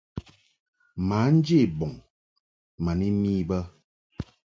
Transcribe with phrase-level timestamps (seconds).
[1.07, 1.93] Mǎ nje bɔŋ
[2.83, 3.59] ma ni mi bə.